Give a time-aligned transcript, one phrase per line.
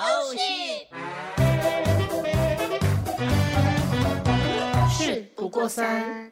[0.00, 0.86] Oh shit！
[4.88, 6.30] 事不过三。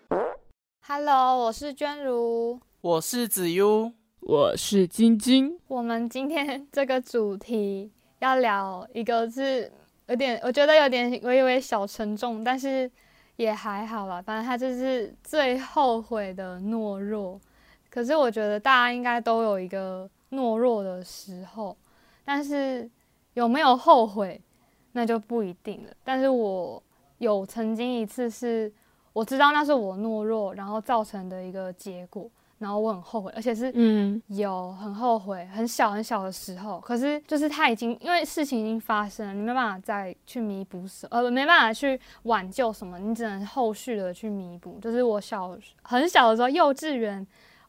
[0.86, 2.60] Hello，我是娟如。
[2.80, 3.90] 我是子悠，
[4.20, 7.90] 我是晶晶，我们今天这个主题
[8.20, 9.72] 要聊一个是
[10.06, 12.88] 有点，我觉得有点微微小沉重，但是
[13.34, 14.22] 也还好吧。
[14.22, 17.40] 反正他就是最后悔的懦弱。
[17.90, 21.76] 可是我觉得大家应该都有一个懦弱的时候，
[22.24, 22.88] 但是
[23.36, 24.40] 有没有后悔，
[24.92, 25.90] 那就不一定了。
[26.02, 26.82] 但是我
[27.18, 28.72] 有曾经一次是，
[29.12, 44.78] 我知道那是我懦弱，然后造成的一个结果，然后我很后悔，而且是嗯，有很后悔，很小很小的时候，可是就是他已经因为事情已经发生了，你没办法再去弥补什呃没办法去挽救什么，你只能后续的去弥补。
[44.80, 47.26] 就是我小很小的时候，幼稚园，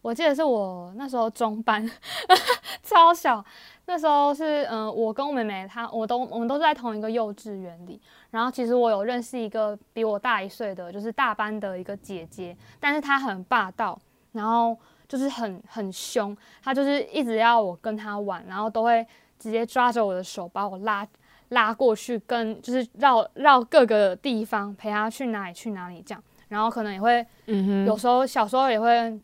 [0.08, 1.86] 我记得是我那时候中班，
[2.82, 3.44] 超小，
[3.88, 8.00] 那时候是嗯、呃我跟我妹妹她我都我们都是在同一个幼稚园里，
[8.32, 14.00] 然后其实我有认识一个比我大一岁的，就是大班的一个姐姐，但是她很霸道，
[14.32, 14.78] 然后
[15.10, 19.06] 就是很很凶，她就是一直要我跟她玩，然后都会
[19.38, 21.06] 直接抓着我的手把我拉
[21.50, 29.20] 拉过去，跟就是绕绕各个地方陪她去哪里去哪里这样，然后可能也会嗯哼，有时候小时候也会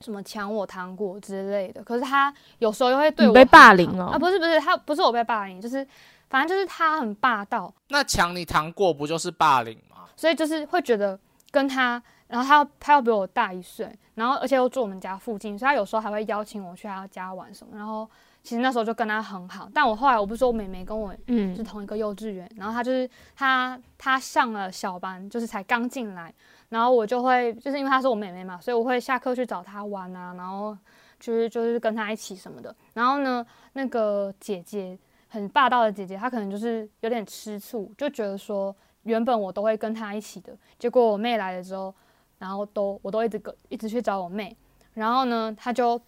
[0.00, 4.10] 什么抢我糖果之类的，可是他有时候又会对我被霸凌哦。
[4.12, 4.18] 啊？
[4.18, 5.86] 不是不是，他不是我被霸凌，就是
[6.28, 10.04] 反正就是他很霸道，那抢你糖果不就是霸凌吗？
[10.16, 11.18] 所以就是会觉得
[11.50, 18.08] 跟他，然后他要他要比我大一岁，然后而且又住我们家附近，所以他有时候还会邀请我去他家玩什么，然后
[18.42, 21.54] 其实那时候就跟他很好，但我后来我不是说我妹妹跟我嗯。
[21.56, 26.32] 是嗯同一个幼稚园，然后他就是他他上了小班，就是才刚进来，
[26.68, 30.76] 然后我就会就是因为她是我妹妹嘛，所以我会下课去找她玩啊，然后
[31.18, 32.74] 就是就是跟她一起什么的。
[32.94, 41.94] 然后呢，那个姐姐很霸道的姐姐，她可能就是有点吃醋，就觉得说原本我都会跟她一起的，结果我妹来了之后，
[42.38, 44.56] 然后都我都一直跟一直去找我妹，
[44.94, 46.00] 然后呢，她就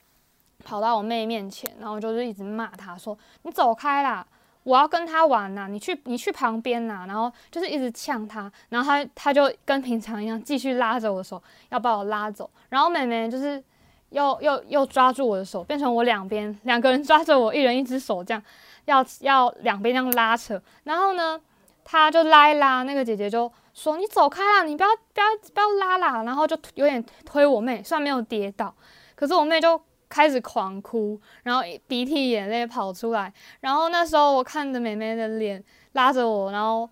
[0.62, 4.26] 跑到我妹面前，然后就是一直骂她说：“你走开啦！”
[4.62, 13.62] 我要跟他玩呐、你去你去旁边呐、然后就是一直呛他，然后他他就跟平常一样继续拉着我的手，要把我拉走，然后妹妹就是
[14.10, 18.42] 又又又抓住我的手，变成我两边两个人抓着我，一人一只手这样，
[18.84, 21.40] 要要两边这样拉扯，然后呢，
[21.82, 28.74] 他就拉一拉，那个姐姐就说你走开啦，你不要不要不要拉啦，然后就有点推我妹，虽然没有跌倒，
[29.14, 33.32] 可是我妹就开始狂哭，然后鼻涕眼泪跑出来。
[33.60, 36.86] 然后那时候我看着妹妹的脸拉着我，然后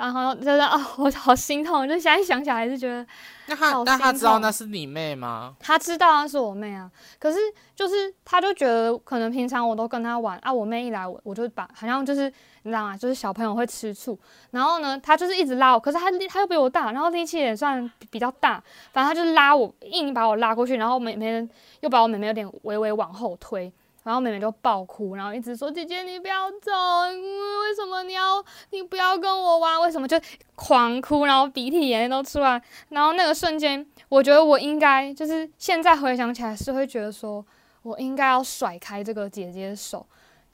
[0.00, 3.06] 然后真的啊，我好心痛，就现在想起来还是觉得
[3.48, 5.54] 那他那他知道那是你妹吗？
[5.60, 7.38] 他知道那是我妹啊，可是
[7.76, 12.96] 就是他就觉得可能平常我都跟他玩啊，我妹一来我我就把好像就是你知道吗？
[12.96, 14.18] 就是小朋友会吃醋，
[14.52, 18.62] 然后呢，他就是一直拉我，可是她力她又比我大，然后力气也算比比较大，
[18.92, 21.46] 反正他就是拉我，硬把我拉过去，然后妹妹
[21.80, 23.70] 又把我妹妹有点微微往后推。
[24.02, 29.80] 然后妹妹就爆哭，然后一直说：“姐姐，你不要走，嗯为什么你要你不要跟我玩？
[29.80, 30.18] 为什么？”就
[30.54, 32.60] 狂哭，然后鼻涕眼泪都出来。
[32.88, 37.44] 然后那个瞬间，我觉得我应该就是现在回想起来是会觉得说，
[37.82, 40.06] 我应该要甩开这个姐姐的手，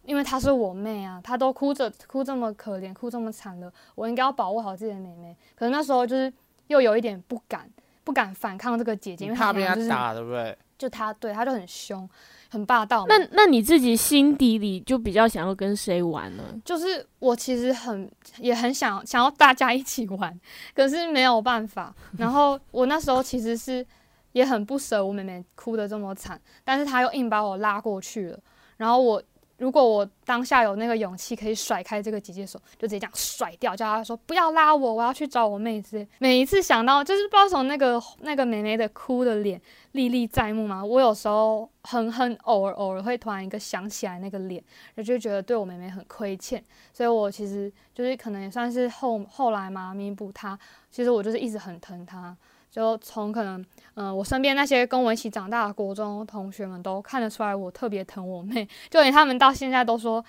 [0.05, 5.37] 因为她是我妹啊，她都哭着哭这么可怜，哭这么惨了，我应该要保护好自己的妹妹。
[5.55, 6.33] 可是那时候就是
[6.67, 7.71] 又有一点不敢，
[8.03, 10.57] 不敢反抗这个姐姐，因为你怕被她打，对不对？
[10.77, 12.09] 就她对她就很凶，
[12.49, 13.05] 很霸道。
[13.09, 16.43] 那那你自己心底里就比较想要跟谁玩呢？
[16.65, 20.39] 就是我其实很也很想想要大家一起玩，
[20.75, 21.95] 可是没有办法。
[22.19, 23.85] 然后我那时候其实是
[24.33, 28.39] 也很不舍我妹妹哭得这么惨，但是她又硬把我拉过去了。
[28.77, 29.23] 然后我
[29.59, 36.07] 如果我当下有那个勇气可以甩开这个姐姐手，就直接这样甩掉，叫她说不要拉我，我要去找我妹子。
[36.19, 39.61] 每一次想到就是不知道从那个那个妹妹的哭的脸
[39.93, 44.63] 历历在目嘛，我有时候很很偶尔偶尔会突然一个想起来那个脸，
[44.95, 46.63] 我就觉得对我妹妹很亏欠。
[46.93, 50.59] 所以我其实就是可能也算是后后来嘛弥补她。
[50.91, 52.37] 其实我就是一直很疼她，
[52.77, 53.65] 就从可能
[53.95, 60.23] 嗯、我身边那些跟我一起长大的国中同学们都看得出来我特别疼我妹， 就连他们到现在都说。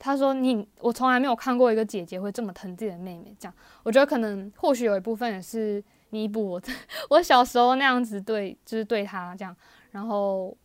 [0.00, 6.62] 他说你：“我从来没有看过一个姐姐会这么疼自己的妹妹。”这样，我觉得可能或许有一部分也是弥补我
[7.10, 9.54] 我小时候那样子对， 就是对她这样。
[9.90, 10.56] 然后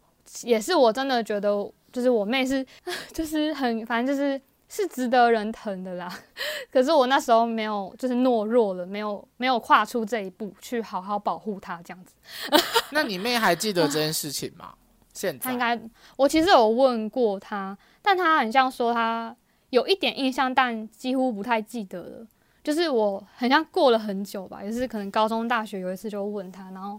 [0.44, 1.50] 也是我真的觉得，
[1.92, 2.64] 就是我妹是，
[3.12, 6.12] 就是很反正就是是值得人疼的啦。
[6.72, 12.16] 可是我那时候没有，就是懦弱了，没有没有跨出这一步去好好保护她这样子。
[12.92, 14.74] 那你妹还记得这件事情吗？
[15.14, 15.80] 现在她应该，
[16.18, 19.36] 我其实有问过她，但她很像说她
[19.70, 22.28] 有一点印象，但几乎不太记得了。
[22.64, 26.98] 就是我很像过了很久吧，也是可能高中、大学有一次就问他，然后，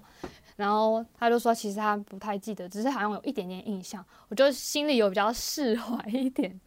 [0.56, 4.04] 然后他就说其实他不太记得，只是好像有一点点印象。
[4.28, 6.60] 我就心里有比较释怀一点，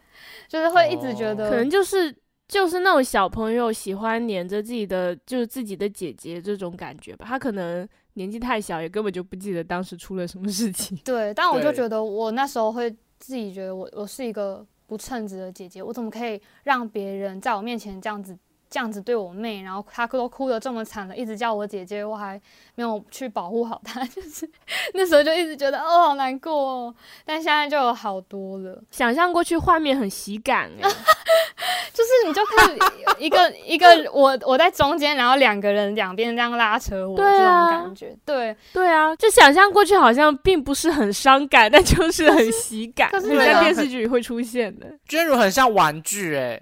[0.47, 2.15] 就是会一直觉得可能就是
[2.47, 7.25] 就是那种小朋友喜欢黏着自己的就是自己的姐姐这种感觉吧。
[7.27, 10.97] 他可能年纪太小，也根本就不记得当时出了什么事情。
[11.03, 18.37] 对，但我就觉得我那时候会自己觉得我我是一个不称职的姐姐，我怎么可以让别人在我面前这样子
[18.69, 22.39] 这样子对我妹，然后她都哭得这么惨了，一直叫我姐姐，我还
[22.75, 24.49] 没有去保护好她， 就是
[24.93, 30.89] 那时候就一直觉得哦好难过哦，但现在就有好多了，想象过去画面很喜感哎、
[31.93, 32.75] 就是你就看
[33.17, 37.67] 一个 一个我我在中间，然后两个人两边这样拉扯我，对啊。
[37.67, 44.87] 这种感觉，对，对啊，就想象过去好像并不是很伤感，但就是很喜感，可是很像对啊电视剧里会出现的。
[45.07, 46.61] 娟如很像玩具哎、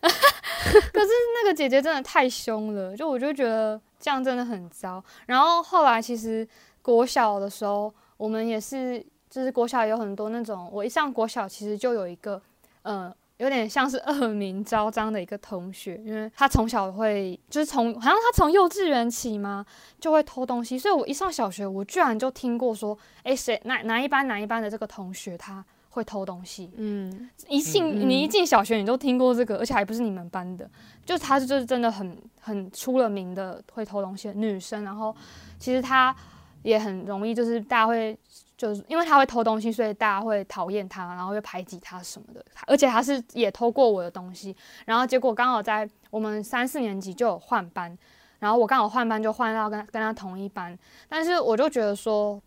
[0.92, 1.08] 可是
[1.42, 5.02] 那个姐姐真的太凶了，就我就觉得这样真的很糟。
[5.26, 6.46] 然后后来其实
[6.82, 12.40] 国小的时候，我们也是，就是国小有很多那种，我一上国小其实就有一个，
[12.82, 19.64] 呃，有点像是恶名昭彰的一个同学，因为他从小会，就是从好像他从幼稚园起嘛，
[20.00, 25.64] 就会偷东西，所以我一上小学，我居然就听过说，诶，谁哪哪一班哪一班的这个同学他
[25.96, 30.68] 会偷东西，嗯，一进、嗯你一进小学，你都听过这个，而且还不是你们班的，
[31.06, 34.84] 就她就是真的很很出了名的会偷东西的女生。
[34.84, 35.16] 然后
[35.58, 36.14] 其实她
[36.62, 38.14] 也很容易，就是大家会
[38.58, 42.44] 就是因为她会偷东西，所以大家会讨厌她，然后会排挤她什么的。
[42.66, 44.54] 而且她是也偷过我的东西，
[44.84, 47.96] 然后结果刚好在我们三四年级就有换班，
[48.38, 50.78] 然后我刚好换班就换到跟跟她同一班，
[51.08, 52.38] 但是我就觉得说。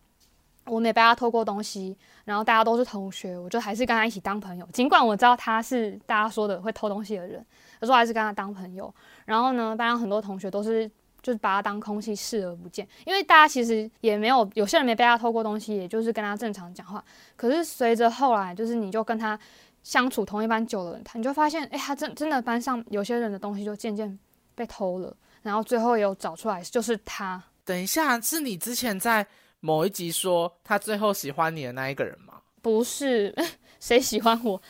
[0.66, 1.98] 我没被她偷过东西，
[2.30, 4.64] 然后大家都是同学，我就还是跟他一起当朋友。
[4.72, 7.44] 尽管我知道他是大家说的会偷东西的人，
[7.80, 8.94] 可是我还是跟他当朋友。
[9.26, 10.88] 然后呢，班上很多同学都是
[11.24, 17.04] 就是把他当空气视而不见，因为大家其实也没有有些人没被他偷过东西，也就是跟他正常讲话。
[17.36, 19.38] 可是随着后来，就是你就跟他
[19.82, 24.20] 相处同一班久了，他你就发现，哎、他真真的班上有些人的东西就渐渐
[24.54, 25.12] 被偷了，
[25.42, 27.42] 然后最后也有找出来就是他。
[27.66, 29.26] 等一下，是你之前在
[29.62, 32.36] 某一集说他最后喜欢你的那一个人吗？
[32.62, 33.34] 不是
[33.80, 34.62] 谁喜欢我？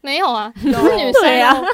[0.00, 1.64] 没有啊，女生对啊哦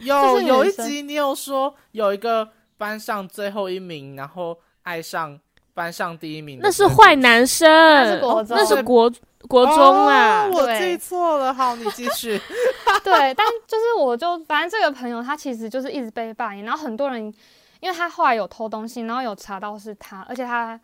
[0.00, 5.38] 有 有一集你有说有一个班上最后一名，然后爱上
[5.74, 9.12] 班上第一名那是个坏男生，那是国中那是国
[9.46, 10.44] 国中啊。
[10.46, 11.54] 哦我对记错了。
[11.54, 12.40] 好，你继续。
[13.04, 17.32] 对，但就是我就反正这个朋友他其实就是一直被霸凌，然后很多人
[17.80, 20.78] 因为他后来有偷东西，然后有查到是他，而且他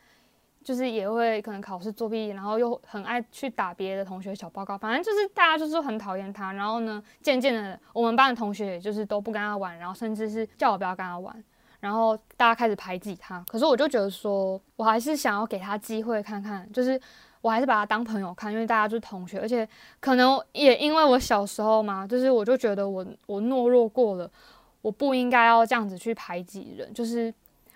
[0.65, 6.53] 就是也会可能考试作弊，然后又很爱去打别的同学小报告，反正就是大家就是很讨厌他。
[6.55, 11.45] 然后呢，渐渐的我们班的同学也就是都不跟他玩，然后甚至是叫我不要跟他玩。
[11.81, 16.99] 然后大家开始排挤他，可是我就觉得说，我还是想要给他机会看看，就是
[17.43, 19.69] 我还是把他当朋友看，因为大家就是同学，而且
[20.01, 24.31] 可能也因为我小时候嘛，就是我就觉得我我懦弱过了，
[24.81, 27.33] 我不应该要这样子去排挤人，就是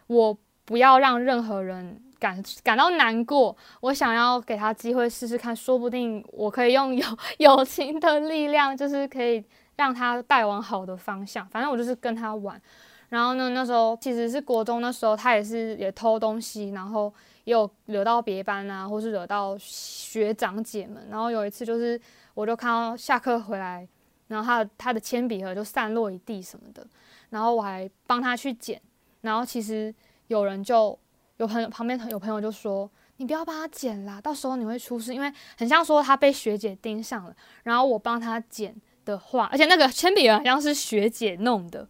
[0.06, 0.34] 我
[0.64, 7.06] 不要让任何人感感到难过，我想要给他机会试试看，说不定我可以用友
[7.38, 9.44] 友情的力量，就是可以
[9.76, 11.46] 让他带往好的方向。
[11.48, 12.60] 反正我就是跟他玩，
[13.08, 17.12] 然后呢，那时候其实是国中，那时候他也是也偷东西，然后
[17.44, 21.06] 也有惹到别班啊，或是惹到学长姐们。
[21.10, 22.00] 然后有一次就是，
[22.34, 23.86] 我就看到下课回来，
[24.26, 26.86] 然后他的他的铅笔盒就散落一地什么的，
[27.30, 28.80] 然后我还帮他去捡。
[29.20, 29.92] 然后其实
[30.28, 30.96] 有人就
[31.38, 41.88] 有朋友旁边有朋友就说：“你不要帮他捡啦，到时候你会出事。”因为很像说他被学姐盯上了，然后我帮他捡的话，而且那个铅笔好像是学姐弄的。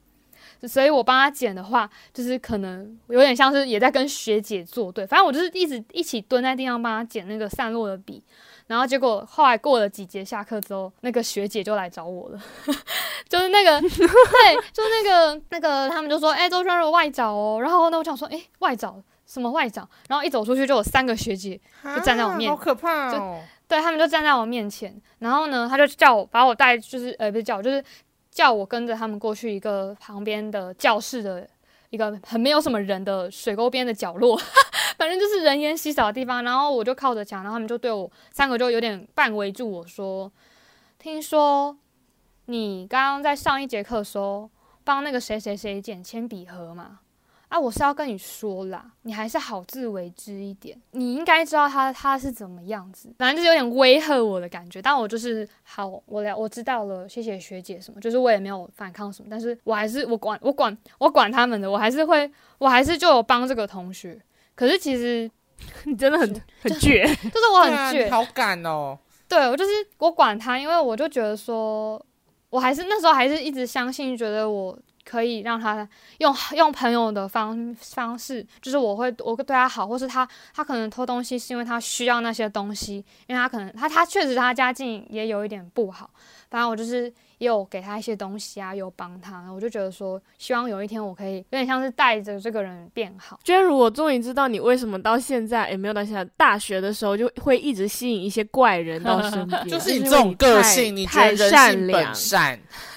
[0.67, 5.07] 所以我帮他捡的话，就是可能有点像是也在跟学姐作对。
[5.07, 8.21] 反正我就是一直一起蹲在地上帮他捡那个散落的笔，
[8.67, 12.41] 然后结果后来过了几节下课之后，那个学姐就来找我了，
[13.29, 13.89] 就是那个 对，
[14.73, 17.61] 就是那个那个他们就说，哎、周轩如外找哦。
[17.63, 19.89] 然后呢，我想说，哎、外找什么外长？
[20.09, 21.61] 然后一走出去就有三个学姐，
[21.95, 23.41] 就站在我面啊好可怕哦！
[23.69, 27.85] 对他们就站在我面前，然后呢，他就叫我把我带，就是呃，不是叫我，就是
[28.31, 31.47] 叫我跟着他们过去一个旁边的教室的
[31.91, 34.41] 一个很没有什么人的水沟边的角落，
[34.97, 36.43] 反正就是人烟稀少的地方。
[36.43, 40.33] 然后我就靠着墙，然后他们就对我三个就有点半围住我说
[40.99, 41.77] ：“听说
[42.47, 44.49] 你刚刚在上一节课的时候
[44.85, 47.01] 帮那个谁谁谁捡铅笔盒嘛？
[47.49, 50.79] 啊，我是要跟你说啦，你还是好自为之一点。
[50.91, 54.83] 你应该知道他他是怎么样子，反正就是有点威吓我的感觉。
[54.83, 64.21] 但我就是好，我了，我知道了，谢谢学姐什么，就是我也没有反抗什么，但是我还是我管我管我管他们的，我还是会，我还是就有帮这个同学。
[64.55, 65.31] 可是其实
[65.85, 66.29] 你真的很
[66.61, 68.99] 很倔，就是我很倔，好敢哦。
[69.27, 71.99] 对我就是我管他，因为我就觉得说，
[72.51, 74.79] 我还是那时候还是一直相信，觉得我。
[75.09, 75.89] 可以让他
[76.19, 82.97] 用 用朋友的方方式，就是我会我会对他好，或是他他可能偷东西是因为他需要那些东西，
[83.27, 86.11] 因为他可能他他确实他家境也有一点不好，
[86.51, 93.39] 反正我就是也有给他一些东西啊，有帮他，我就觉得说希望有一天我可以有点像是带着这个人变好。
[93.45, 101.89] 娟如，我终于知道你为什么到现在也没有到现在大学的时候就会一直吸引一些怪人到身边， 就是你这种个性，你觉得人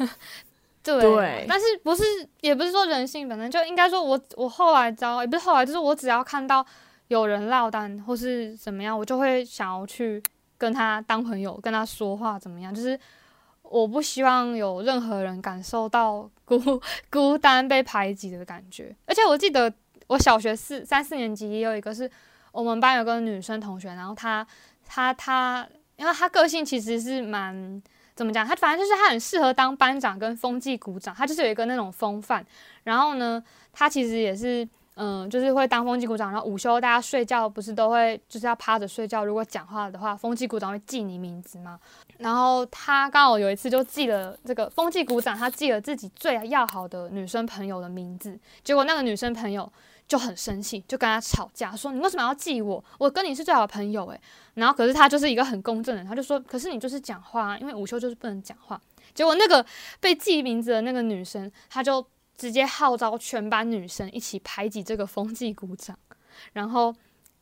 [0.83, 2.03] 对，但是不是
[2.39, 6.65] 也不是说人性本能，就应该说，我我后来知道，也不是后来，就是我只要看到
[7.07, 10.21] 有人落单或是怎么样，我就会想要去
[10.57, 12.99] 跟他当朋友，跟他说话怎么样，就是
[13.61, 16.59] 我不希望有任何人感受到孤
[17.11, 18.95] 孤单被排挤的感觉。
[19.05, 19.71] 而且我记得
[20.07, 22.09] 我小学四三四年级也有一个是
[22.51, 24.45] 我们班有个女生同学，然后她
[24.83, 27.79] 她她，因为她个性其实是蛮。
[28.21, 28.45] 怎么讲？
[28.45, 32.45] 他反正就是他很适合当班长跟风纪股长，他就是有一个那种风范。
[32.83, 36.31] 然后呢，他其实也是，嗯，就是会当风纪股长。
[36.31, 39.25] 然后午休大家睡觉不是都会就是要趴着睡觉？
[39.25, 41.79] 如果讲话的话，风纪股长会记你名字吗？
[42.19, 48.39] 然后他刚好有一次就记了这个风纪股长，他记了自己最要好的女生朋友的名字。
[48.63, 49.67] 结果那个女生朋友。
[50.11, 52.83] 就很生气，就跟他吵架，说你为什么要记我？
[52.97, 54.19] 我跟你是最好的朋友诶。
[54.55, 58.77] 然后可是他就是一个很公正的人，他就说，可是你就是讲话，因为午休就是不能讲话。
[59.13, 59.65] 结果那个
[60.01, 65.97] 被记名字的那个女生，她就直接号召全班女生一起排挤这个风纪鼓掌。
[66.51, 66.93] 然后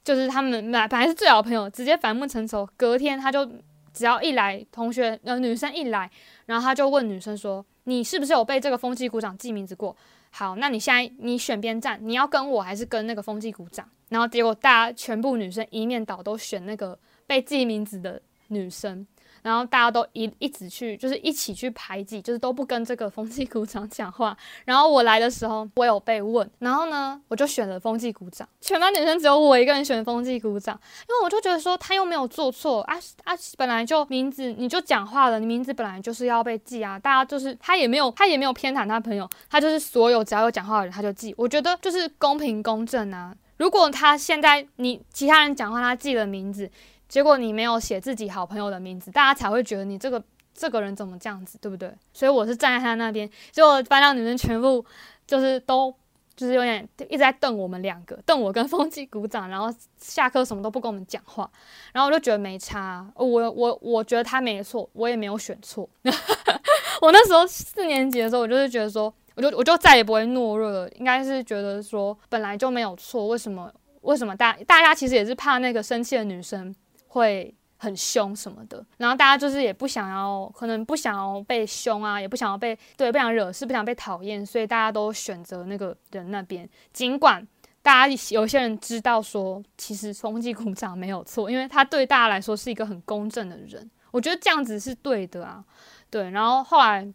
[0.04, 2.70] 就是他们本来本来是最好的朋友，直接反目成仇。
[2.78, 3.44] 隔天他就
[3.92, 6.08] 只要一来，同学呃女生一来，
[6.46, 9.98] 然后他就问女生说，你是不是有被这个风纪鼓掌记名字过？
[10.32, 13.90] 好，那你现在你选边站，你要跟我还是跟那个风纪鼓掌？
[14.10, 19.06] 然后结果大家全部女生一面倒都选那个被记名字的女生。
[19.42, 24.36] 然后大家都一一直去，就是一起去排挤，就是都不跟这个风纪鼓掌讲话。
[24.66, 28.48] 然后我来的时候，我有被问，然后呢，我就选了风纪鼓掌。
[28.62, 30.80] 全班女生只有我一个人选风纪鼓掌，
[31.10, 37.00] 因为我就觉得说他又没有做错啊啊，本来就名字你就讲话了，你名字本来就是要被记啊。
[37.00, 41.34] 大家就是他也没有他也没有偏袒他朋友，他就是所有只要有讲话的人他就记。
[41.38, 43.34] 我觉得就是公平公正啊。
[43.58, 46.70] 如果他现在你其他人讲话他记了名字。
[47.10, 50.24] 结果你没有写自己好朋友的名字，大家才会觉得你这个
[50.54, 51.92] 这个人怎么这样子，对不对？
[52.14, 53.30] 所以我是站在他那边。
[53.52, 54.86] 结果班上女生全部
[55.26, 55.94] 就是都
[56.36, 61.50] 就是有点一直在瞪我们两个，瞪我跟风纪鼓掌，然后下课什么都不跟我们讲话。
[61.92, 65.90] 然后我就觉得没差，我我我觉得他没错，我也没有选错。
[67.02, 70.90] 我那时候四年级的时候，我就是觉得说，我就我就再也不会懦弱了。
[70.92, 76.76] 应该是觉得说本来就没有错，为什么为什么大大家其实也是怕那个生气的女生。
[77.10, 86.70] 会很凶什么的，然后大家就是也不想要，可能不想要被凶啊，也不想要被对，不想惹事，不想被讨厌，所以大家都选择那个人那边。
[86.92, 87.46] 尽管
[87.82, 93.90] 大家有些人知道说，其实风纪鼓掌没有错，因为他对大家来说是一个很公正的人。
[94.12, 95.64] 我觉得这样子是对的啊，
[96.10, 96.30] 对。
[96.32, 97.08] 然后后来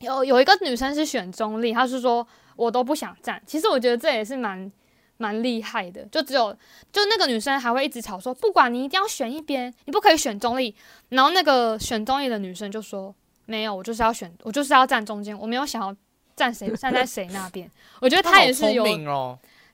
[0.00, 2.26] 有有一个女生是选中立，她是说
[2.56, 3.42] 我都不想站。
[3.46, 4.70] 其实我觉得这也是蛮。
[5.16, 6.52] 蛮厉害的，就只有
[6.92, 10.74] 就那个女生还会一直吵说，不管你一定要选一边，你不可以选中立。
[11.10, 13.14] 然后那个选中立的女生就说，
[13.46, 15.94] 没有，我就是要选，我就是要站中间，我没有想要
[16.34, 17.70] 站谁 站在谁那边。
[18.00, 18.84] 我觉得她也是有，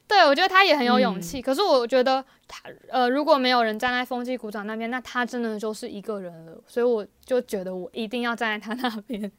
[0.07, 1.41] 对我觉得她也很有勇气。
[1.41, 6.63] 可是我觉得她呃，如果没有人站在风纪鼓掌那边，那她真的就是一个人了。
[6.67, 9.31] 所以我就觉得我一定要站在她那边。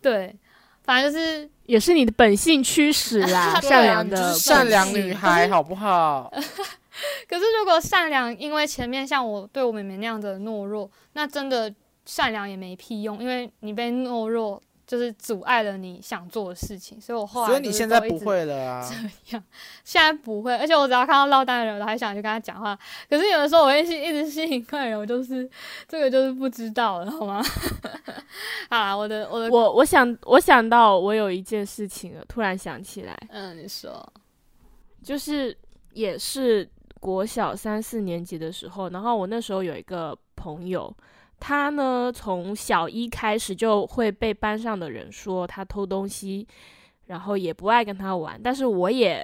[0.00, 0.34] 对。
[0.84, 6.30] 反正就是也是你的本性驱使 啦，善良的善良女孩，好不好？
[7.28, 11.72] 可是如果善良，因为前面像我对我妹妹那样的懦弱，那真的
[12.06, 14.62] 善良也没屁用，因为你被懦弱。
[14.86, 18.84] 就是阻碍了你想做的事情，所以我后来所以你现在不会了啊？
[18.88, 18.94] 这
[19.34, 19.44] 样，
[19.82, 22.78] 现在不会，而且我只要看到落单的人，我还想去跟他讲话。
[23.08, 25.48] 可是有的时候我会一直吸引客人，我就是
[25.88, 27.42] 这个就是不知道了，好吗？
[28.68, 33.16] 好啦，我的我的我我想我想到我有一件事情了，突然想起来。
[33.30, 34.06] 嗯，你说，
[35.02, 35.56] 就是
[35.92, 36.68] 也是
[37.00, 40.94] 国小三四年级的时候，然后我那时候有一个朋友。
[41.46, 46.48] 他呢，从小一开始就会被班上的人说他偷东西，
[47.08, 48.40] 然后也不爱跟他玩。
[48.42, 49.22] 但是我也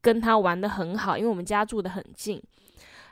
[0.00, 2.42] 跟他玩的很好，因为我们家住的很近。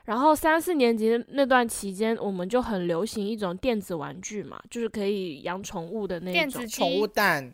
[0.06, 7.52] 然后三四年级那段期间，我们就很流行一种电子玩具嘛，就是可以养宠物的那种宠物蛋。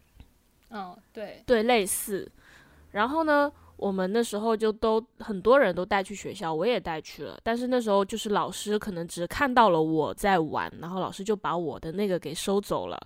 [0.71, 2.31] 嗯，对对，类似。
[2.93, 7.39] 然后呢，我们那时候就都很多人都带去学校，我也带去了。
[7.43, 13.01] 但是那时候就是老师可能只看到了我在玩，然后老师就把我的那个给收走了。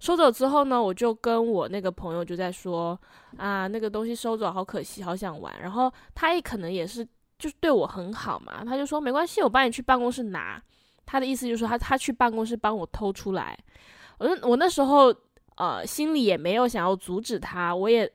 [0.00, 2.98] 收走之后呢，我就跟我那个朋友就在说
[3.36, 5.54] 啊，那个东西收走好可惜，好想玩。
[5.60, 7.06] 然后他也可能也是。
[7.36, 10.62] 就是对我很好嘛，他就说没关系，我帮你去办公室拿。
[11.04, 13.58] 他的意思就是说他他去办公室帮我偷出来。
[14.18, 15.12] 我我那时候
[15.56, 18.10] 呃心里也没有想要阻止他，我也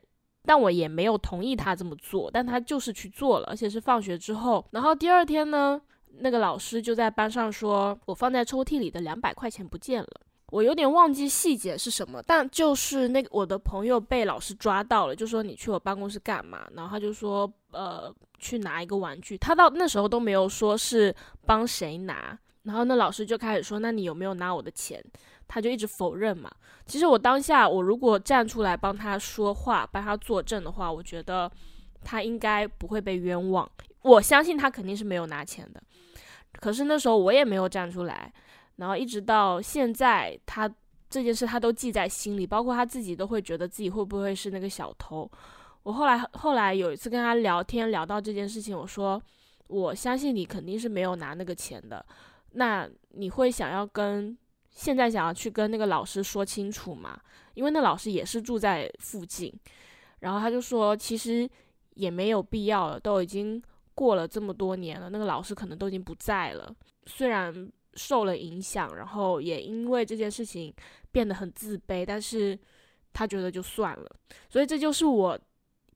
[0.50, 4.66] 但我也没有同意他这么做，但他就是去做了，而且是放学之后。
[4.72, 5.80] 然后第二天呢，
[6.18, 10.08] 那个老师就在班上说我放在抽屉里的两百块钱不见了。
[10.48, 16.66] 我有点忘记细节是什么，但就是那个我的朋友被老师抓到了，就说你去我办公室干嘛？
[16.74, 19.38] 然后他就说，呃，去拿一个玩具。
[19.38, 21.14] 他到那时候都没有说是
[21.46, 25.00] 帮谁拿，然后那老师就开始说，那你有没有拿我的钱？
[25.52, 26.48] 他就一直否认嘛。
[26.86, 31.50] 其实我当下我如果站出来帮他说话，帮他作证的话，我觉得
[32.04, 33.68] 他应该不会被冤枉。
[34.02, 35.82] 我相信他肯定是没有拿钱的。
[36.52, 38.32] 可是那时候我也没有站出来。
[38.76, 40.70] 然后一直到现在，他
[41.10, 45.28] 这件事他都记在心里，包括他自己都会觉得自己会不会是那个小偷。
[45.82, 49.20] 我后来后来有一次跟他聊天，聊到这件事情，我说
[49.66, 52.04] 我相信你肯定是没有拿那个钱的。
[52.52, 54.36] 那你会想要跟
[54.70, 57.20] 现在想要去跟那个老师说清楚嘛？
[57.54, 59.52] 因为那老师也是住在附近。
[60.20, 61.48] 然后他就说，其实
[61.94, 63.62] 也没有必要了，都已经
[63.94, 66.74] 过了这么多年了，那个老师可能都已经不在了。
[67.06, 67.70] 虽然。
[67.94, 70.72] 受了影响，然后也因为这件事情
[71.10, 72.56] 变得很自卑，但是
[73.12, 74.08] 他觉得就算了，
[74.48, 75.36] 所以这就是我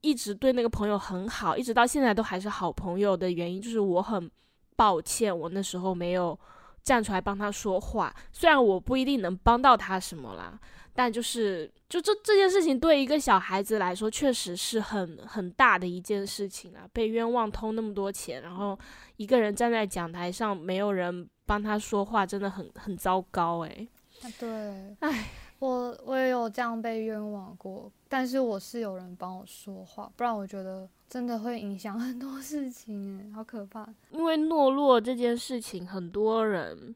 [0.01, 4.29] 一直对那个朋友很好，一直到现在都还是好朋友的原因，就是我很
[4.75, 6.37] 抱歉我那时候没有
[6.85, 10.57] 站出来帮他说话，虽然我不一定能帮到他什么啦。
[10.97, 16.87] 但就是就这这件事情对一个小孩子来说，确实是很很大的一件事情啊！
[16.93, 18.79] 被冤枉偷那么多钱，然后
[19.17, 23.89] 一个人站在讲台上，没有人帮他说话，真的很很糟糕诶。
[24.23, 33.89] 啊，对，唉，我我也有这样被冤枉过，但是我是有人帮我说话，不然我觉得真的会影响很多事情诶，好可怕。
[34.11, 36.95] 因为懦弱这件事情，很多人。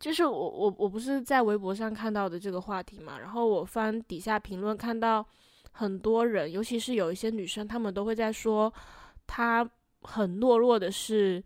[0.00, 5.26] 就是我我我不是在微博上看到的这个话题嘛，然后我翻底下评论看到
[5.72, 8.72] 很多人，尤其是有一些女生，她们都会在说，
[9.26, 9.68] 她
[10.02, 11.42] 很懦弱的是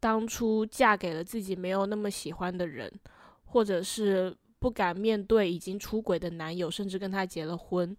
[0.00, 2.92] 当初嫁给了自己没有那么喜欢的人，
[3.44, 7.96] 或者是不敢面对已经出轨的男友，甚至跟他结了婚，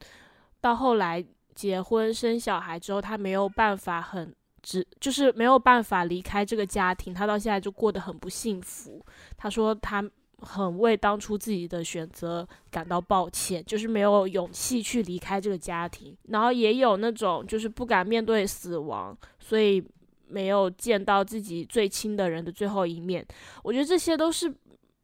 [0.61, 1.23] 到后来
[1.53, 4.33] 结婚生小孩之后，她没有办法很。
[4.65, 9.05] 只就是没有办法离开这个家庭，他到现在就过得很不幸福。
[9.35, 10.01] 他说他
[10.39, 16.15] 很为当初自己的选择感到抱歉，就是没有勇气去离开这个家庭。
[16.29, 19.83] 然后也有那种就是不敢面对死亡，所以
[20.29, 23.25] 没有见到自己最亲的人的最后一面。
[23.63, 24.49] 我觉得这些都是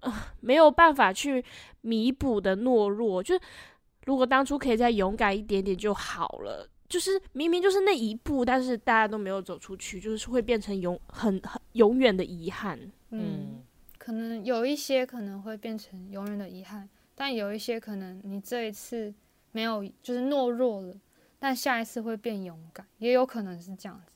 [0.01, 1.43] 呃没有办法去
[1.81, 3.21] 弥补的懦弱。
[3.21, 3.41] 就是
[4.05, 6.69] 如果当初可以再勇敢一点点就好了。
[6.87, 12.79] 就是明明就是那一步，但是大家都没有走出去，就是会变成永很很永远的遗憾。
[13.11, 13.61] 嗯，
[13.99, 19.13] 可能有一些可能会变成永远的遗憾，但有一些可能你这一次
[19.51, 20.95] 没有就是懦弱了，
[21.37, 24.13] 但下一次会变勇敢，也有可能是这样子。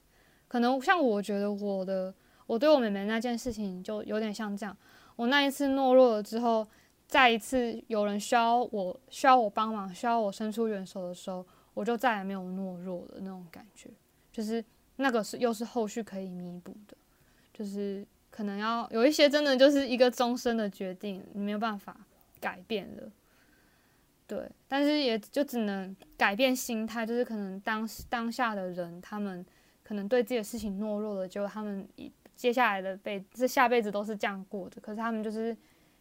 [0.48, 2.12] 可能像我觉得我的
[2.48, 4.76] 我对我妹妹那件事情就有点像这样，
[5.15, 6.67] 我那一次懦弱了之后，
[7.08, 11.45] 再一次有人需要我需要我帮忙，需要我伸出援手的时候。
[11.76, 13.89] 我就再也没有懦弱的那种感觉，
[14.32, 14.63] 就是
[14.97, 16.95] 那个是又是后续可以弥补的，
[17.52, 21.97] 就是可能要有一些真的就是一个终身的决定，你没有办法
[22.39, 23.12] 改变了，
[24.28, 29.43] 对，但是也就只能改变心态，就是可能当当下的人，他们
[29.82, 31.89] 可能对自己的事情懦弱了，就他们
[32.36, 35.56] 接下来的辈这下辈子都是这样过的，可是他们就是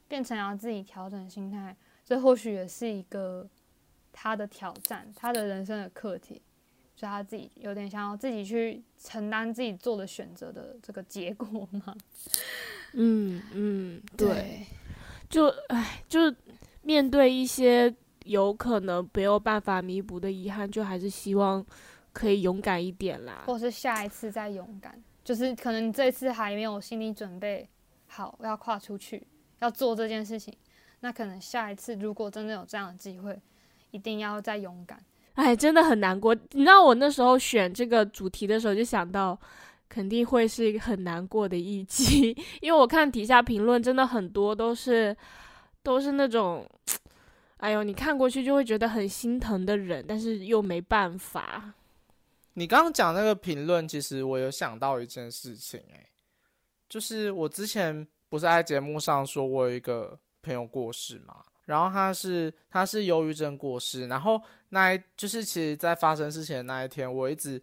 [0.08, 3.48] 变成要自己调整心态，这或许也是一个。
[4.14, 6.42] 他的挑战，他的人生的课题，
[6.94, 11.96] 就他自己有点想要自己去承担自己做的选择的这个结果嘛？
[12.92, 14.66] 嗯嗯，对，
[15.30, 16.30] 就唉，就
[16.82, 17.92] 面对一些
[18.24, 21.64] 有可能没有办法弥补的遗憾，就还是希望
[22.12, 27.68] 可以勇敢一点啦，或是下一次再勇敢，就是可能你这次还没有心理准备
[28.06, 29.26] 好要跨出去
[29.60, 30.52] 要做这件事情，
[31.00, 33.40] 那可能下一次如果真的有这样的机会。
[33.94, 34.98] 一定要再勇敢，
[35.34, 36.34] 哎，真的很难过。
[36.52, 39.38] 你知道我那时候选这个主题的时候，就想到
[39.86, 45.14] 肯定会是一个很难过的一集， 因为我看底下评论真的很多都是
[45.82, 46.66] 都是那种，
[47.58, 51.74] 哎呦，你看过去就会觉得很心疼的人，但是又没办法。
[52.54, 56.08] 你刚刚讲那个评论，其实我有想到一件事情、欸，
[56.88, 67.62] 就是我之前不是在节目上说我有一个朋友过世嘛，然后他是他是忧郁症过世，然后那一就是其实在发生事情的那一天，我一直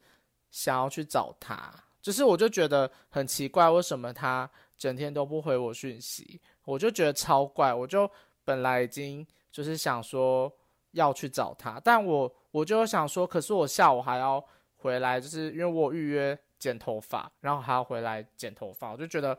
[0.49, 1.71] 想要去找他，
[2.01, 8.09] 就是我就觉得很奇怪，为什么他整天都不回我讯息，我就觉得超怪，我就
[8.43, 10.51] 本来已经就是想说
[10.93, 14.43] 要去找他，但我我就想说，可是我下午还要
[14.81, 19.37] 回来，就是因为我预约剪头发，然后还要回来剪头发，我就觉得，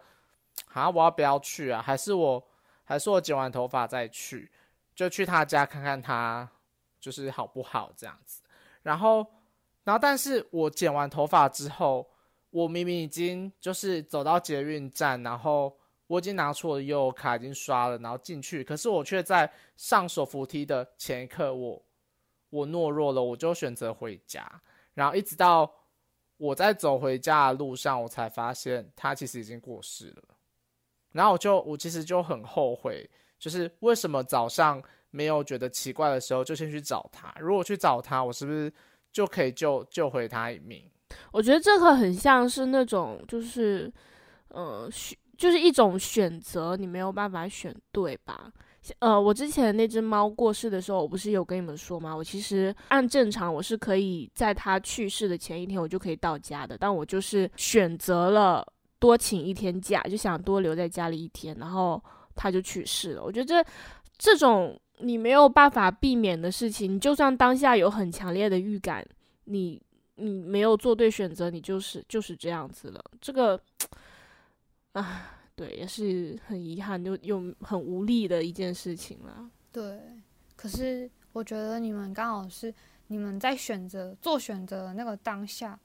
[0.72, 1.80] 啊，我要不要去啊？
[1.82, 2.42] 还是我
[2.84, 4.50] 还是我剪完头发再去，
[4.94, 6.48] 就去他家看看他
[7.00, 8.42] 就是好不好这样子。
[8.82, 9.26] 然后，
[9.84, 12.06] 然后但是我剪完头发之后，
[12.50, 15.74] 我明明已经就是走到捷运站，然后
[16.06, 21.82] 我已经拿出我的悠游卡，已经刷了，然后进去，可是我却在上手扶梯的前一刻，我
[22.50, 24.60] 我懦弱了，我就选择回家。
[24.94, 25.72] 然后一直到
[26.36, 30.22] 我在走回家的路上，我才发现他其实已经过世了。
[31.12, 37.34] 然后我就我其实就很后悔，就是为什么早上没有觉得奇怪的时候就先去找他？
[37.40, 38.72] 如果去找他，我是不是
[39.12, 40.88] 就可以救救回他一命？
[41.32, 43.92] 我觉得这个很像是那种，就是，
[44.48, 48.52] 呃，选就是一种选择，你没有办法选对吧？
[49.00, 52.16] 呃，我之前那只猫过世的时候，我不是有跟你们说吗？
[52.16, 58.66] 我其实按正常，我是可以在它去世的前一天，我就可以到家的，但我就是选择了
[58.98, 62.02] 多请一天假，就想多留在家里一天，然后
[62.34, 63.22] 它就去世了。
[63.22, 63.64] 我觉得这
[64.16, 69.06] 这种你没有办法避免的事情，你就算当下有很强烈的预感，
[69.44, 69.80] 你
[70.16, 73.02] 你没有做对选择，你就是就是这样子了。
[73.20, 73.60] 这个，
[74.92, 79.50] 啊，对，也是很遗憾，就又很无力的一件事情啦。
[79.70, 80.00] 对，
[80.56, 82.74] 可是我觉得你们刚好是
[83.08, 85.78] 你们在选择做选择的那个当下，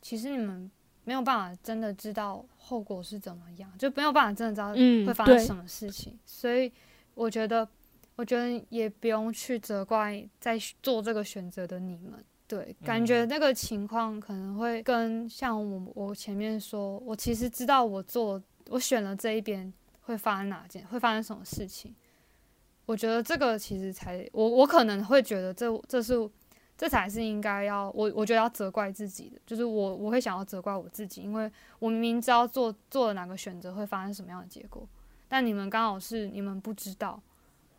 [0.00, 0.68] 其实你们
[1.04, 6.18] 没有办法真的知道后果是怎么样，就没有办法真的知道嗯会发生什么事情。
[6.26, 6.72] 所以
[7.14, 7.68] 我觉得，
[8.16, 12.24] 我觉得也不用去责怪在做这个选择的你们。
[12.48, 19.72] 对，感觉那个情况可能会跟像我我前面说，我其实知道我做我选了这一边
[20.02, 21.94] 会发生哪件会发生什么事情。
[22.86, 26.28] 我觉得这个其实才我我可能会觉得这这是
[26.76, 34.88] 这才是应该要我我觉得要责怪自己的，就是我我会想要责怪我自己，因为我明明知道做做了哪个选择会发生什么样的结果，
[35.28, 37.22] 但你们刚好是你们不知道，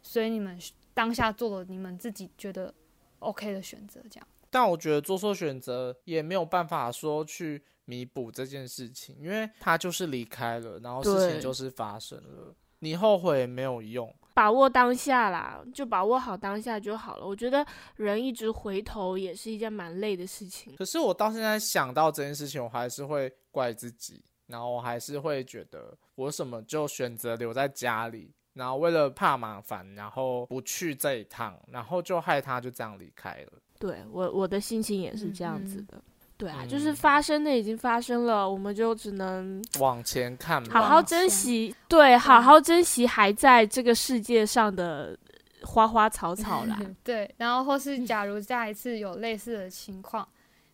[0.01, 0.57] 所以你们
[0.93, 2.73] 当下做了你们自己觉得
[3.19, 4.27] OK 的选择，这样。
[4.53, 14.15] 但我觉得做错选择也没有办法说去弥补这件事情，因为他就是离开了，然后事情就是发生了，你后悔也没有用。
[14.35, 17.25] 把握当下啦，就把握好当下就好了。
[17.25, 20.75] 我觉得人一直回头也是一件蛮累的事情。
[20.75, 33.51] 可是我到现在想到这件事情，我还是会怪自己，然后我还是会觉得我什么就选择留在家里，然后为了怕麻烦，然后不去这一趟，然后就害他就这样离开了。
[33.83, 36.01] 对我我的心情也是这样子嗯的。
[36.37, 45.19] 对啊，嗯就是发生的已经发生了，我们就只能往前看吧，好好珍惜，对，好好珍惜还在这个世界上的
[45.63, 46.79] 花花草草啦。
[47.03, 50.25] 对，然后或是假如下一次有类似的情况，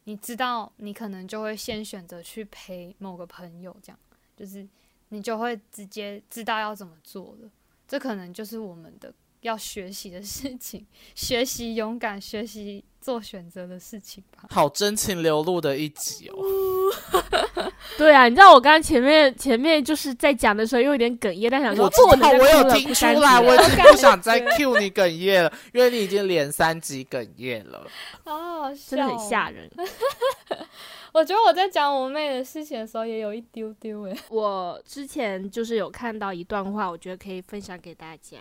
[0.04, 3.98] 你知道你可能就会先选择去陪某个朋友，这样
[4.38, 4.68] 就是
[5.10, 7.50] 你就会直接知道要怎么做了。
[7.88, 14.44] 这可能就是我们的要学习的事情， 学习勇敢，学习做选择的事情吧。
[14.50, 16.36] 好真情流露的一集哦。
[17.98, 27.86] 对啊，你知道我刚刚前面前面就是在讲的时候，又有点哽咽，但想说我知道，不能我有听不出来，我已了经不想再 cue 你哽咽了，因为你已经连三集哽咽了。
[28.26, 29.50] 好好笑、真的很吓。
[29.50, 29.70] 人。
[31.12, 34.16] 我觉得我在讲我妹的事情的时候，也有一丢丢诶。
[34.30, 38.38] 我之前就是有看到一段话，我觉得可以分享给大家，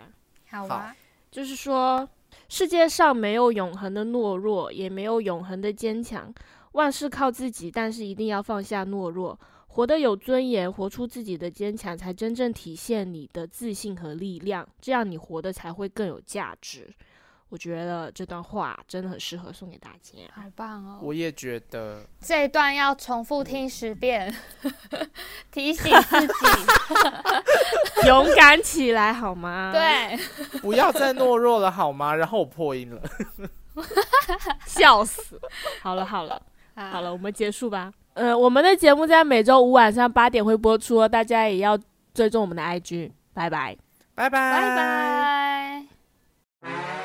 [0.50, 0.96] 好啊，
[1.30, 2.08] 就是说
[2.48, 6.32] 世界上没有永恒的懦弱，也没有永恒的坚强，
[6.72, 9.38] 万事靠自己，但是一定要放下懦弱。
[9.68, 14.66] 活得有尊严，活出自己的坚强，才真正体现你的自信和力量。
[14.80, 16.92] 这样你活得才会更有价值。
[17.50, 20.18] 我觉得这段话真的很适合送给大家。
[20.34, 20.98] 好棒哦！
[21.02, 24.34] 我也觉得，这一段要重复听十遍，
[25.50, 26.34] 提醒自己。
[28.06, 30.16] 勇敢起来好吗？，对，
[30.60, 32.14] 不要再懦弱了好吗？
[32.14, 33.00] 然后我破音了。
[34.66, 35.40] 笑死！
[35.80, 36.40] 好了好了
[36.74, 37.92] 好了，我们结束吧。
[38.14, 41.78] 呃，我们的节目在每周五晚上八点会播出，大家也要
[42.12, 43.12] 追踪我们的 IG。
[43.32, 43.76] 拜拜，
[44.14, 45.86] 拜拜，拜
[46.60, 46.97] 拜。